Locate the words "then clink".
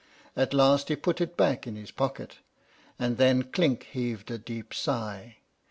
3.17-3.83